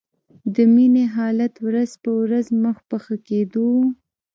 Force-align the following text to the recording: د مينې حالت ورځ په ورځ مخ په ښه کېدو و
د 0.55 0.57
مينې 0.73 1.05
حالت 1.15 1.53
ورځ 1.67 1.91
په 2.03 2.11
ورځ 2.21 2.45
مخ 2.63 2.77
په 2.89 2.97
ښه 3.03 3.15
کېدو 3.27 3.63
و 3.75 3.79